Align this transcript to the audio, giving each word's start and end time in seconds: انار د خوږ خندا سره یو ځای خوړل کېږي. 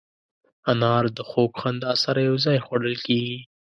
انار 0.71 1.05
د 1.17 1.19
خوږ 1.29 1.51
خندا 1.61 1.91
سره 2.03 2.19
یو 2.29 2.35
ځای 2.45 2.57
خوړل 2.65 2.95
کېږي. 3.05 3.37